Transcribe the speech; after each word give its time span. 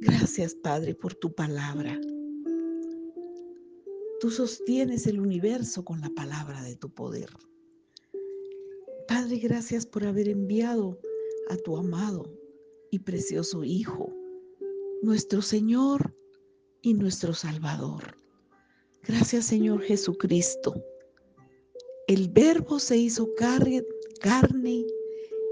Gracias, 0.00 0.54
Padre, 0.54 0.94
por 0.94 1.14
tu 1.14 1.34
palabra. 1.34 1.98
Tú 4.20 4.30
sostienes 4.30 5.06
el 5.06 5.20
universo 5.20 5.84
con 5.84 6.00
la 6.00 6.10
palabra 6.10 6.62
de 6.62 6.76
tu 6.76 6.90
poder. 6.90 7.30
Padre, 9.08 9.38
gracias 9.38 9.86
por 9.86 10.04
haber 10.04 10.28
enviado 10.28 10.98
a 11.48 11.56
tu 11.56 11.76
amado 11.76 12.30
y 12.90 12.98
precioso 12.98 13.64
Hijo, 13.64 14.12
nuestro 15.02 15.42
Señor 15.42 16.14
y 16.82 16.94
nuestro 16.94 17.32
Salvador. 17.34 18.18
Gracias, 19.02 19.46
Señor 19.46 19.82
Jesucristo. 19.82 20.74
El 22.06 22.28
Verbo 22.28 22.78
se 22.78 22.96
hizo 22.96 23.28
carne 23.34 24.86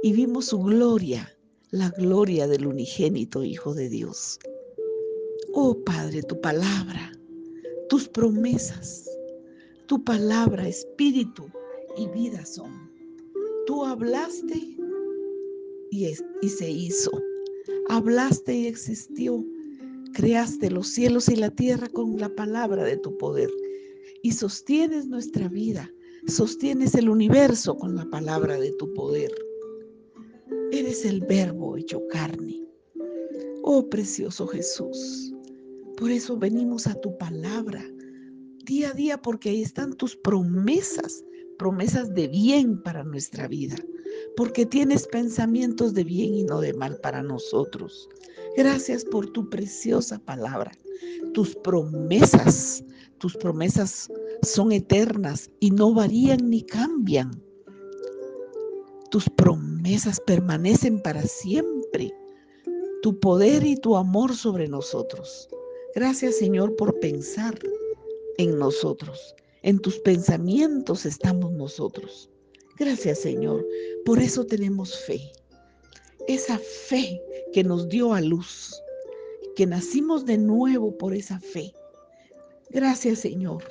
y 0.03 0.13
vimos 0.13 0.47
su 0.47 0.59
gloria, 0.59 1.35
la 1.75 1.91
gloria 1.91 2.47
del 2.47 2.69
unigénito 2.69 3.43
Hijo 3.43 3.75
de 3.75 3.89
Dios. 3.89 4.39
Oh 5.55 5.77
Padre, 5.85 6.23
tu 6.23 6.41
palabra, 6.41 7.11
tus 7.89 8.09
promesas, 8.09 9.11
tu 9.87 10.05
palabra, 10.05 10.69
espíritu 10.69 11.51
y 11.97 12.07
vida 12.11 12.47
son. 12.47 12.71
Tú 13.67 13.85
hablaste 13.85 14.77
y, 15.91 16.15
y 16.43 16.49
se 16.49 16.71
hizo. 16.71 17.11
Hablaste 17.89 18.55
y 18.55 18.67
existió. 18.69 19.45
Creaste 20.13 20.71
los 20.71 20.87
cielos 20.87 21.29
y 21.29 21.35
la 21.35 21.51
tierra 21.51 21.89
con 21.89 22.19
la 22.19 22.29
palabra 22.29 22.85
de 22.85 22.99
tu 22.99 23.19
poder. 23.19 23.51
Y 24.23 24.31
sostienes 24.31 25.09
nuestra 25.09 25.49
vida. 25.49 25.93
Sostienes 26.29 26.95
el 26.95 27.09
universo 27.09 27.77
con 27.77 27.97
la 27.97 28.05
palabra 28.05 28.61
de 28.61 28.71
tu 28.71 28.95
poder. 28.95 29.33
Eres 30.73 31.05
el 31.05 31.21
verbo 31.21 31.77
hecho 31.77 32.03
carne. 32.09 32.63
Oh 33.63 33.89
precioso 33.89 34.47
Jesús. 34.47 35.33
Por 35.97 36.11
eso 36.11 36.37
venimos 36.37 36.87
a 36.87 36.95
tu 37.01 37.17
palabra 37.19 37.85
día 38.65 38.91
a 38.91 38.93
día 38.93 39.21
porque 39.21 39.51
ahí 39.51 39.63
están 39.63 39.95
tus 39.95 40.17
promesas 40.17 41.25
promesas 41.59 42.15
de 42.15 42.29
bien 42.29 42.83
para 42.83 43.05
nuestra 43.05 43.49
vida, 43.49 43.77
porque 44.37 44.67
tienes 44.67 45.07
pensamientos 45.07 45.95
de 45.95 46.05
bien 46.05 46.35
y 46.35 46.45
no 46.45 46.61
de 46.61 46.75
mal 46.75 46.99
para 47.03 47.23
nosotros. 47.23 48.09
Gracias 48.57 49.05
por 49.05 49.31
tu 49.31 49.49
preciosa 49.49 50.19
palabra. 50.19 50.73
Tus 51.33 51.55
promesas, 51.57 52.85
tus 53.19 53.37
promesas 53.37 54.09
son 54.43 54.73
eternas 54.73 55.51
y 55.61 55.71
no 55.71 55.93
varían 55.95 56.51
ni 56.51 56.63
cambian. 56.63 57.31
Tus 59.11 59.29
promesas 59.31 59.74
permanecen 60.27 61.01
para 61.01 61.23
siempre. 61.23 62.13
Tu 63.03 63.19
poder 63.21 63.65
y 63.67 63.77
tu 63.77 63.97
amor 63.97 64.35
sobre 64.35 64.67
nosotros. 64.67 65.49
Gracias 65.95 66.37
Señor 66.39 66.75
por 66.77 66.99
pensar 67.01 67.59
en 68.39 68.59
nosotros. 68.59 69.35
En 69.63 69.79
tus 69.79 69.99
pensamientos 69.99 71.05
estamos 71.05 71.53
nosotros. 71.53 72.31
Gracias 72.79 73.21
Señor. 73.21 73.67
Por 74.05 74.19
eso 74.19 74.45
tenemos 74.47 74.99
fe. 75.07 75.21
Esa 76.29 76.59
fe 76.59 77.21
que 77.53 77.63
nos 77.63 77.89
dio 77.89 78.15
a 78.15 78.21
luz. 78.21 78.75
Que 79.55 79.67
nacimos 79.67 80.25
de 80.25 80.39
nuevo 80.39 80.97
por 80.97 81.15
esa 81.15 81.39
fe. 81.41 81.73
Gracias 82.71 83.19
Señor. 83.19 83.63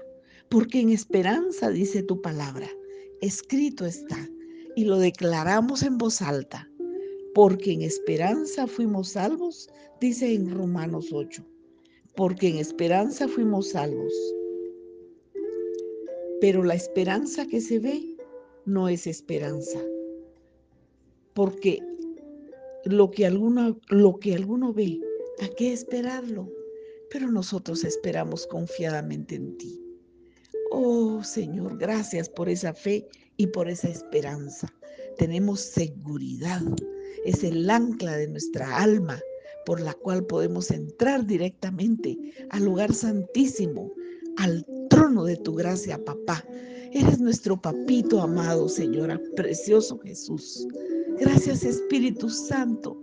Porque 0.50 0.80
en 0.80 0.92
esperanza 0.92 1.70
dice 1.72 2.04
tu 2.04 2.22
palabra. 2.22 2.70
Escrito 3.20 3.86
está. 3.86 4.30
Y 4.76 4.86
lo 4.86 4.98
declaramos 4.98 5.84
en 5.84 5.98
voz 5.98 6.22
alta. 6.22 6.70
Porque 7.34 7.72
en 7.72 7.82
esperanza 7.82 8.68
fuimos 8.68 9.10
salvos, 9.10 9.70
dice 10.00 10.34
en 10.34 10.52
Romanos 10.52 11.10
8. 11.12 11.44
Porque 12.16 12.50
en 12.50 12.58
esperanza 12.58 13.28
fuimos 13.28 13.70
salvos. 13.70 14.14
Pero 16.42 16.64
la 16.64 16.76
esperanza 16.76 17.48
que 17.48 17.62
se 17.62 17.80
ve 17.80 18.16
no 18.66 18.88
es 18.88 19.08
esperanza. 19.08 19.80
Porque 21.34 21.80
lo 22.86 23.10
que 23.12 23.26
alguno, 23.26 23.80
lo 23.90 24.20
que 24.20 24.36
alguno 24.36 24.74
ve, 24.74 25.00
¿a 25.42 25.48
qué 25.56 25.74
esperarlo? 25.74 26.52
Pero 27.10 27.32
nosotros 27.32 27.84
esperamos 27.84 28.46
confiadamente 28.48 29.36
en 29.36 29.58
ti. 29.58 29.80
Oh 30.72 31.24
Señor, 31.24 31.78
gracias 31.78 32.30
por 32.30 32.50
esa 32.50 32.74
fe 32.74 33.08
y 33.38 33.48
por 33.48 33.70
esa 33.70 33.90
esperanza. 33.90 34.74
Tenemos 35.18 35.60
seguridad. 35.60 36.62
Es 37.26 37.44
el 37.44 37.70
ancla 37.70 38.18
de 38.18 38.28
nuestra 38.28 38.78
alma 38.78 39.22
por 39.66 39.80
la 39.80 39.94
cual 39.94 40.26
podemos 40.26 40.72
entrar 40.72 41.26
directamente 41.26 42.18
al 42.50 42.66
lugar 42.66 42.94
santísimo, 42.94 43.92
al 44.38 44.66
trono 44.90 45.24
de 45.24 45.38
tu 45.38 45.54
gracia, 45.54 46.04
papá. 46.04 46.44
Eres 46.92 47.20
nuestro 47.20 47.60
papito 47.60 48.22
amado, 48.22 48.70
Señora, 48.70 49.20
precioso 49.36 49.98
Jesús. 50.00 50.68
Gracias, 51.20 51.64
Espíritu 51.64 52.30
Santo. 52.30 53.02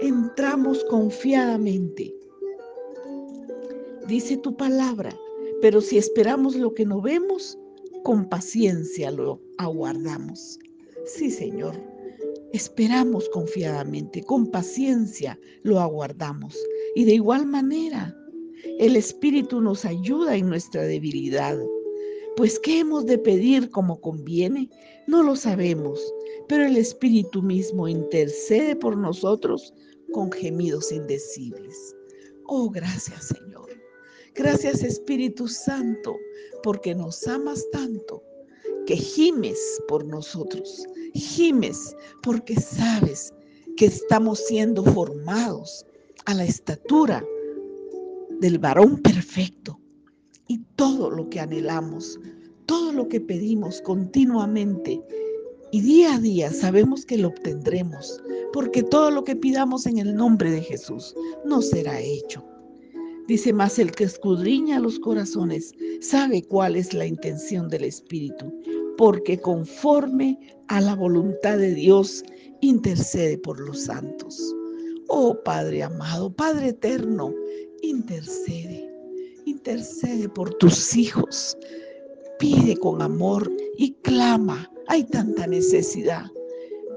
Entramos 0.00 0.84
confiadamente. 0.84 2.14
Dice 4.06 4.36
tu 4.38 4.56
palabra, 4.56 5.14
pero 5.60 5.80
si 5.80 5.98
esperamos 5.98 6.56
lo 6.56 6.74
que 6.74 6.86
no 6.86 7.00
vemos, 7.00 7.58
con 8.04 8.28
paciencia 8.28 9.10
lo 9.10 9.40
aguardamos. 9.58 10.58
Sí, 11.06 11.30
Señor. 11.30 11.74
Esperamos 12.52 13.28
confiadamente, 13.28 14.22
con 14.22 14.50
paciencia 14.50 15.38
lo 15.62 15.80
aguardamos. 15.80 16.56
Y 16.94 17.04
de 17.04 17.14
igual 17.14 17.46
manera, 17.46 18.16
el 18.78 18.96
Espíritu 18.96 19.60
nos 19.60 19.84
ayuda 19.84 20.36
en 20.36 20.48
nuestra 20.48 20.82
debilidad. 20.82 21.58
Pues 22.36 22.58
¿qué 22.58 22.80
hemos 22.80 23.06
de 23.06 23.18
pedir 23.18 23.70
como 23.70 24.00
conviene? 24.00 24.70
No 25.06 25.22
lo 25.22 25.36
sabemos, 25.36 26.00
pero 26.48 26.64
el 26.64 26.76
Espíritu 26.76 27.42
mismo 27.42 27.88
intercede 27.88 28.76
por 28.76 28.96
nosotros 28.96 29.74
con 30.12 30.30
gemidos 30.32 30.92
indecibles. 30.92 31.94
Oh, 32.46 32.70
gracias 32.70 33.26
Señor. 33.26 33.57
Gracias 34.38 34.84
Espíritu 34.84 35.48
Santo, 35.48 36.16
porque 36.62 36.94
nos 36.94 37.26
amas 37.26 37.66
tanto 37.72 38.22
que 38.86 38.96
gimes 38.96 39.58
por 39.88 40.04
nosotros. 40.04 40.86
Gimes 41.12 41.96
porque 42.22 42.54
sabes 42.54 43.34
que 43.76 43.86
estamos 43.86 44.38
siendo 44.38 44.84
formados 44.84 45.84
a 46.26 46.34
la 46.34 46.44
estatura 46.44 47.24
del 48.38 48.60
varón 48.60 49.02
perfecto. 49.02 49.80
Y 50.46 50.58
todo 50.76 51.10
lo 51.10 51.28
que 51.28 51.40
anhelamos, 51.40 52.20
todo 52.66 52.92
lo 52.92 53.08
que 53.08 53.20
pedimos 53.20 53.82
continuamente 53.82 55.02
y 55.72 55.80
día 55.80 56.14
a 56.14 56.20
día 56.20 56.52
sabemos 56.52 57.04
que 57.04 57.18
lo 57.18 57.28
obtendremos, 57.28 58.22
porque 58.52 58.84
todo 58.84 59.10
lo 59.10 59.24
que 59.24 59.34
pidamos 59.34 59.84
en 59.86 59.98
el 59.98 60.14
nombre 60.14 60.52
de 60.52 60.60
Jesús 60.60 61.12
no 61.44 61.60
será 61.60 62.00
hecho. 62.00 62.44
Dice 63.28 63.52
más 63.52 63.78
el 63.78 63.92
que 63.92 64.04
escudriña 64.04 64.80
los 64.80 64.98
corazones, 64.98 65.74
sabe 66.00 66.42
cuál 66.42 66.76
es 66.76 66.94
la 66.94 67.04
intención 67.04 67.68
del 67.68 67.84
Espíritu, 67.84 68.50
porque 68.96 69.38
conforme 69.38 70.38
a 70.68 70.80
la 70.80 70.94
voluntad 70.94 71.58
de 71.58 71.74
Dios 71.74 72.24
intercede 72.62 73.36
por 73.36 73.60
los 73.60 73.82
santos. 73.82 74.54
Oh 75.08 75.36
Padre 75.44 75.82
amado, 75.82 76.32
Padre 76.32 76.68
eterno, 76.68 77.34
intercede, 77.82 78.90
intercede 79.44 80.30
por 80.30 80.54
tus 80.54 80.96
hijos. 80.96 81.54
Pide 82.38 82.78
con 82.78 83.02
amor 83.02 83.52
y 83.76 83.92
clama. 84.02 84.70
Hay 84.86 85.04
tanta 85.04 85.46
necesidad, 85.46 86.24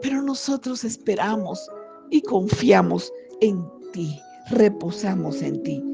pero 0.02 0.22
nosotros 0.22 0.86
esperamos 0.86 1.60
y 2.10 2.22
confiamos 2.22 3.12
en 3.42 3.62
ti, 3.92 4.18
reposamos 4.50 5.42
en 5.42 5.62
ti, 5.64 5.91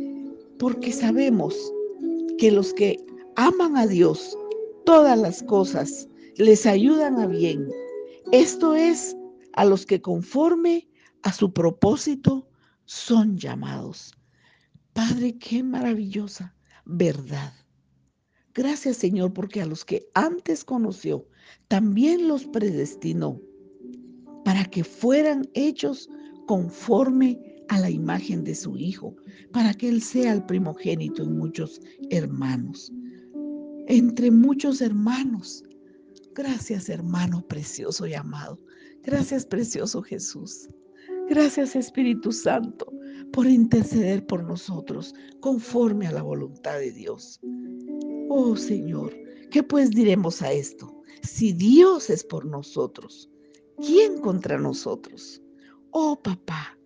porque 0.59 0.91
sabemos 0.91 1.55
que 2.37 2.51
los 2.51 2.73
que 2.73 2.97
aman 3.35 3.77
a 3.77 3.87
Dios, 3.87 4.37
todas 4.85 5.17
las 5.17 5.43
cosas 5.43 6.07
les 6.37 6.65
ayudan 6.65 7.19
a 7.19 7.27
bien. 7.27 7.67
Esto 8.31 8.75
es 8.75 9.15
a 9.53 9.65
los 9.65 9.85
que 9.85 10.01
conforme 10.01 10.87
a 11.23 11.33
su 11.33 11.51
propósito 11.51 12.47
son 12.85 13.37
llamados. 13.37 14.13
Padre, 14.93 15.37
qué 15.37 15.63
maravillosa 15.63 16.55
verdad. 16.85 17.53
Gracias 18.53 18.97
Señor, 18.97 19.33
porque 19.33 19.61
a 19.61 19.65
los 19.65 19.85
que 19.85 20.07
antes 20.15 20.63
conoció, 20.63 21.27
también 21.67 22.27
los 22.27 22.45
predestinó 22.45 23.39
para 24.43 24.65
que 24.65 24.83
fueran 24.83 25.47
hechos 25.53 26.09
conforme 26.47 27.46
a 27.69 27.79
la 27.79 27.89
imagen 27.89 28.43
de 28.43 28.55
su 28.55 28.77
Hijo, 28.77 29.15
para 29.51 29.73
que 29.73 29.89
Él 29.89 30.01
sea 30.01 30.33
el 30.33 30.43
primogénito 30.45 31.23
en 31.23 31.37
muchos 31.37 31.81
hermanos. 32.09 32.91
Entre 33.87 34.31
muchos 34.31 34.81
hermanos. 34.81 35.63
Gracias 36.35 36.89
hermano 36.89 37.45
precioso 37.47 38.05
y 38.05 38.13
amado. 38.13 38.59
Gracias 39.03 39.45
precioso 39.45 40.01
Jesús. 40.01 40.67
Gracias 41.29 41.75
Espíritu 41.75 42.31
Santo 42.31 42.93
por 43.33 43.47
interceder 43.47 44.25
por 44.25 44.43
nosotros 44.43 45.13
conforme 45.39 46.07
a 46.07 46.11
la 46.11 46.21
voluntad 46.21 46.79
de 46.79 46.91
Dios. 46.91 47.39
Oh 48.29 48.55
Señor, 48.55 49.13
¿qué 49.51 49.63
pues 49.63 49.91
diremos 49.91 50.41
a 50.41 50.51
esto? 50.51 51.01
Si 51.23 51.53
Dios 51.53 52.09
es 52.09 52.23
por 52.23 52.45
nosotros, 52.45 53.29
¿quién 53.77 54.19
contra 54.19 54.57
nosotros? 54.57 55.41
Oh 55.91 56.21
papá, 56.21 56.76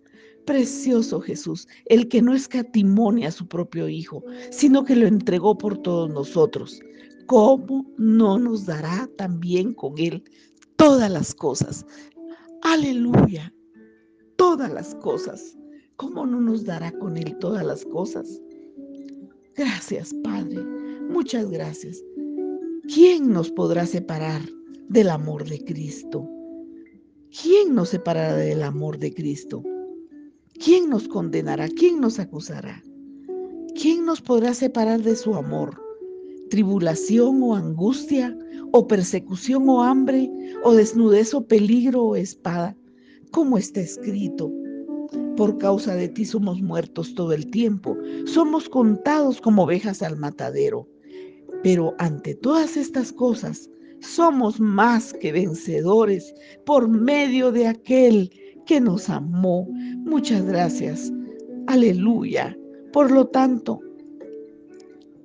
precioso 0.44 1.20
Jesús, 1.20 1.66
el 1.86 2.08
que 2.08 2.22
no 2.22 2.34
escatimonia 2.34 3.28
a 3.28 3.32
su 3.32 3.46
propio 3.46 3.88
Hijo, 3.88 4.22
sino 4.50 4.84
que 4.84 4.96
lo 4.96 5.06
entregó 5.06 5.56
por 5.56 5.78
todos 5.78 6.10
nosotros, 6.10 6.80
¿cómo 7.26 7.86
no 7.98 8.38
nos 8.38 8.66
dará 8.66 9.08
también 9.16 9.74
con 9.74 9.98
Él 9.98 10.24
todas 10.76 11.10
las 11.10 11.34
cosas? 11.34 11.86
Aleluya, 12.62 13.52
todas 14.36 14.72
las 14.72 14.94
cosas. 14.96 15.56
¿Cómo 15.96 16.26
no 16.26 16.40
nos 16.40 16.64
dará 16.64 16.90
con 16.92 17.16
Él 17.16 17.36
todas 17.38 17.64
las 17.64 17.84
cosas? 17.84 18.40
Gracias, 19.54 20.12
Padre, 20.24 20.64
muchas 21.10 21.50
gracias. 21.50 22.02
¿Quién 22.92 23.30
nos 23.30 23.50
podrá 23.50 23.86
separar 23.86 24.42
del 24.88 25.10
amor 25.10 25.48
de 25.48 25.62
Cristo? 25.64 26.28
¿Quién 27.42 27.74
nos 27.74 27.90
separará 27.90 28.36
del 28.36 28.62
amor 28.62 28.98
de 28.98 29.14
Cristo? 29.14 29.62
¿Quién 30.64 30.90
nos 30.90 31.08
condenará? 31.08 31.66
¿Quién 31.68 32.00
nos 32.00 32.20
acusará? 32.20 32.84
¿Quién 33.74 34.06
nos 34.06 34.20
podrá 34.20 34.54
separar 34.54 35.02
de 35.02 35.16
su 35.16 35.34
amor? 35.34 35.82
¿Tribulación 36.50 37.42
o 37.42 37.56
angustia? 37.56 38.38
¿O 38.70 38.86
persecución 38.86 39.68
o 39.68 39.82
hambre? 39.82 40.30
¿O 40.62 40.72
desnudez 40.72 41.34
o 41.34 41.44
peligro 41.44 42.04
o 42.04 42.14
espada? 42.14 42.76
Como 43.32 43.58
está 43.58 43.80
escrito, 43.80 44.52
por 45.36 45.58
causa 45.58 45.96
de 45.96 46.08
ti 46.08 46.24
somos 46.24 46.62
muertos 46.62 47.16
todo 47.16 47.32
el 47.32 47.50
tiempo, 47.50 47.96
somos 48.26 48.68
contados 48.68 49.40
como 49.40 49.64
ovejas 49.64 50.00
al 50.00 50.16
matadero. 50.16 50.88
Pero 51.64 51.96
ante 51.98 52.36
todas 52.36 52.76
estas 52.76 53.12
cosas, 53.12 53.68
somos 54.00 54.60
más 54.60 55.12
que 55.14 55.32
vencedores 55.32 56.32
por 56.64 56.88
medio 56.88 57.50
de 57.50 57.66
aquel 57.66 58.30
que 58.66 58.80
nos 58.80 59.08
amó. 59.08 59.66
Muchas 60.04 60.44
gracias. 60.44 61.12
Aleluya. 61.66 62.56
Por 62.92 63.10
lo 63.10 63.26
tanto, 63.26 63.80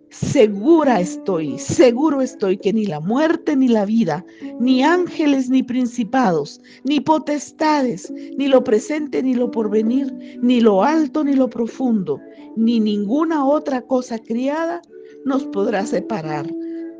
segura 0.10 1.00
estoy, 1.00 1.60
seguro 1.60 2.22
estoy 2.22 2.57
que 2.57 2.72
ni 2.72 2.86
la 2.86 3.00
muerte 3.00 3.56
ni 3.56 3.68
la 3.68 3.86
vida, 3.86 4.25
ni 4.60 4.84
ángeles 4.84 5.50
ni 5.50 5.63
principados, 5.63 6.62
ni 6.84 7.00
potestades, 7.00 8.12
ni 8.38 8.48
lo 8.48 8.63
presente 8.63 9.22
ni 9.22 9.34
lo 9.34 9.51
porvenir, 9.51 10.40
ni 10.42 10.62
lo 10.62 10.83
alto 10.83 11.24
ni 11.24 11.33
lo 11.33 11.50
profundo, 11.50 12.19
ni 12.56 12.80
ninguna 12.80 13.45
otra 13.45 13.81
cosa 13.81 14.18
criada 14.19 14.81
nos 15.25 15.45
podrá 15.45 15.86
separar 15.86 16.50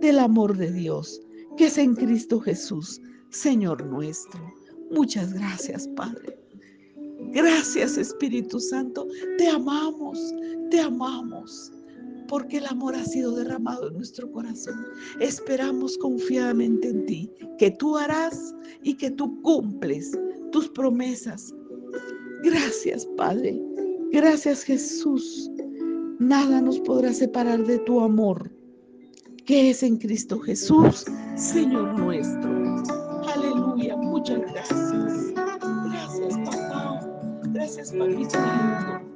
del 0.02 0.20
amor 0.20 0.58
de 0.58 0.72
Dios 0.72 1.22
que 1.58 1.66
es 1.66 1.78
en 1.80 1.96
Cristo 1.96 2.40
Jesús, 2.40 3.02
Señor 3.32 3.84
nuestro. 3.88 4.40
Muchas 4.92 5.34
gracias, 5.34 5.88
Padre. 5.90 6.38
Gracias, 7.34 7.98
Espíritu 7.98 8.60
Santo. 8.60 9.08
Te 9.38 9.48
amamos, 9.48 10.20
te 10.72 10.80
amamos, 10.80 11.72
porque 12.28 12.58
el 12.58 12.66
amor 12.68 12.96
ha 12.96 13.04
sido 13.04 13.36
derramado 13.36 13.90
en 13.90 13.96
nuestro 13.96 14.32
corazón. 14.32 14.86
Esperamos 15.20 15.98
confiadamente 15.98 16.90
en 16.90 17.06
ti, 17.06 17.32
que 17.58 17.72
tú 17.72 17.98
harás 17.98 18.56
y 18.84 18.94
que 18.94 19.12
tú 19.12 19.42
cumples 19.42 20.18
tus 20.52 20.70
promesas. 20.70 21.54
Gracias, 22.44 23.06
Padre. 23.18 23.62
Gracias, 24.12 24.64
Jesús. 24.64 25.52
Nada 26.20 26.62
nos 26.62 26.80
podrá 26.80 27.14
separar 27.14 27.66
de 27.66 27.80
tu 27.80 28.00
amor 28.00 28.50
que 29.48 29.70
es 29.70 29.82
en 29.82 29.96
Cristo 29.98 30.40
Jesús, 30.40 31.06
Señor 31.36 31.98
nuestro. 31.98 32.67
Muchas 37.94 38.42
gracias. 38.42 38.42
Gracias, 38.42 38.44
papá. 38.44 38.52
Gracias, 38.68 38.82
papito 38.82 39.07